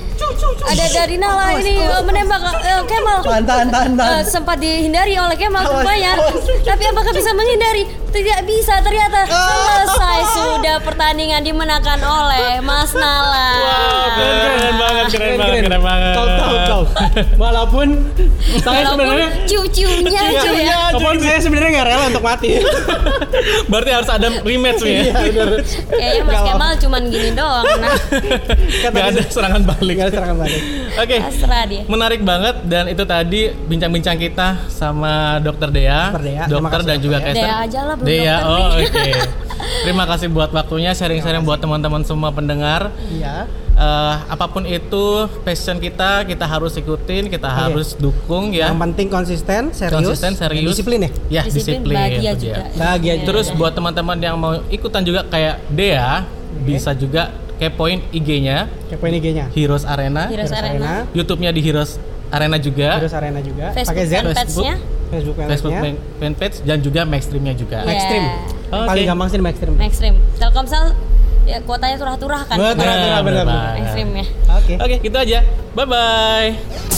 Ada 0.68 0.84
dari 0.90 1.16
Nala 1.16 1.54
ini 1.62 1.78
eh, 1.78 2.02
menembak 2.02 2.42
eh, 2.58 2.82
Kemal. 2.90 3.22
Tahan, 3.22 3.44
tahan, 3.46 3.68
tahan. 3.94 4.18
Eh, 4.18 4.22
sempat 4.26 4.58
dihindari 4.58 5.14
oleh 5.14 5.38
Kemal 5.38 5.62
Awas, 5.62 5.86
awas. 5.86 6.42
Tapi 6.66 6.84
apakah 6.90 7.14
bisa 7.14 7.30
menghindari? 7.32 7.86
Tidak 8.10 8.40
bisa 8.42 8.82
ternyata. 8.82 9.30
Ah. 9.30 9.86
Selesai 9.86 10.18
sudah 10.34 10.76
pertandingan 10.82 11.46
dimenangkan 11.46 12.02
oleh 12.02 12.58
Mas 12.66 12.90
Nala. 12.98 13.50
Keren 14.18 14.74
banget, 14.74 15.04
keren 15.14 15.34
banget, 15.38 15.60
keren 15.70 15.82
banget. 15.86 16.14
Kau 16.18 16.26
tahu 16.26 16.54
kau. 16.66 16.82
Walaupun 17.46 17.86
saya 18.58 18.82
Walaupun 18.82 18.90
sebenarnya 18.98 19.28
ciu-ciunya 19.46 20.07
aja 20.40 20.50
ya. 20.54 20.76
Walaupun 20.94 21.16
saya 21.20 21.38
sebenarnya 21.42 21.70
nggak 21.78 21.86
rela 21.90 22.04
untuk 22.10 22.24
mati. 22.24 22.48
Berarti 23.70 23.90
harus 23.92 24.10
ada 24.10 24.28
rematch 24.42 24.80
nih 24.82 24.94
ya. 24.94 25.02
Iya, 25.02 25.12
benar. 25.14 25.48
Kayaknya 25.90 26.22
Mas 26.24 26.40
Kemal 26.46 26.72
cuman 26.78 27.02
gini 27.10 27.30
doang. 27.34 27.64
Nah, 27.66 27.96
Gak 28.88 29.06
ada 29.14 29.22
serangan 29.28 29.62
balik. 29.62 29.94
Nggak 29.98 30.06
ada 30.08 30.14
serangan 30.14 30.38
balik. 30.38 30.62
Oke. 30.98 31.16
dia. 31.68 31.82
Menarik 31.86 32.20
banget 32.24 32.56
dan 32.64 32.84
itu 32.88 33.02
tadi 33.04 33.40
bincang-bincang 33.52 34.16
kita 34.16 34.68
sama 34.72 35.38
Dokter 35.42 35.68
Dea, 35.70 36.10
Dokter 36.10 36.24
Dea, 36.24 36.44
terima 36.48 36.68
dokter 36.68 36.80
kasih, 36.80 36.88
dan 36.88 36.98
juga 37.02 37.18
Kester. 37.22 37.46
Dea 37.46 37.56
aja 37.62 37.80
lah, 37.84 37.94
belum 37.98 38.08
Dea, 38.08 38.36
dokter 38.36 38.48
oh 38.48 38.68
oke. 38.78 39.12
Terima 39.58 40.06
kasih 40.06 40.30
buat 40.30 40.50
waktunya 40.54 40.94
sharing-sharing 40.94 41.42
buat 41.42 41.58
teman-teman 41.58 42.06
semua 42.06 42.30
pendengar. 42.30 42.94
Iya. 43.10 43.50
Eh, 43.78 44.14
apa 44.26 44.50
pun 44.50 44.66
itu 44.66 45.06
passion 45.40 45.78
kita, 45.78 46.26
kita 46.26 46.42
harus 46.42 46.74
ikutin, 46.74 47.30
kita 47.30 47.46
harus 47.46 47.94
dukung 47.94 48.50
ya. 48.50 48.66
Yang 48.66 48.78
penting 48.82 49.06
konsisten, 49.08 49.62
serius, 49.70 49.94
Konsisten, 49.94 50.34
serius. 50.34 50.74
disiplin 50.74 50.98
ya. 50.98 51.10
Ya, 51.30 51.42
Disiplin, 51.46 51.86
disiplin. 51.86 51.94
bahagia 51.94 52.18
Iya. 52.18 52.32
juga. 52.34 52.62
Bahagia 52.74 53.14
juga. 53.14 53.26
Terus 53.30 53.46
buat 53.54 53.72
teman-teman 53.72 54.18
yang 54.18 54.34
mau 54.34 54.58
ikutan 54.68 54.98
juga 55.00 55.22
kayak 55.24 55.62
Dea, 55.70 56.26
bisa 56.60 56.90
juga 56.92 57.30
kepoin 57.54 58.02
IG-nya 58.10 58.66
Kepoin 58.90 59.14
IG-nya. 59.14 59.46
Heroes 59.48 59.86
Arena, 59.86 60.26
Heroes 60.26 60.50
Arena. 60.50 61.06
YouTube-nya 61.10 61.50
di 61.50 61.60
Heroes 61.60 62.02
Arena 62.28 62.58
juga, 62.58 62.98
Heroes 62.98 63.14
Arena 63.14 63.38
juga. 63.38 63.66
Facebook 63.72 63.94
Pakai 63.94 64.04
Z. 64.04 64.14
Facebook 64.26 64.66
Facebook 65.08 65.38
fanpage-nya. 65.38 65.80
fan- 65.80 66.00
fanpage 66.18 66.56
dan 66.66 66.78
juga 66.82 67.00
Maxstreamnya 67.02 67.54
juga. 67.54 67.78
Iya. 67.78 67.88
Maxstream. 67.88 68.24
Oke. 68.68 68.86
Paling 68.90 69.06
gampang 69.06 69.28
sih 69.30 69.38
Maxstream. 69.38 69.74
Maxstream. 69.78 70.14
Telkomsel 70.34 70.84
ya 71.48 71.58
kuotanya 71.64 71.96
turah-turah 71.96 72.40
kan. 72.44 72.56
Betul, 72.60 72.72
betul, 72.76 72.84
Nah, 72.84 72.96
betul. 73.00 73.24
bener 73.24 73.42
banget. 73.48 73.74
Maxstream 73.80 74.10
ya. 74.12 74.26
Oke. 74.52 74.72
Oke, 74.76 74.94
gitu 75.00 75.16
aja. 75.16 75.38
Bye 75.72 75.86
bye. 75.88 76.97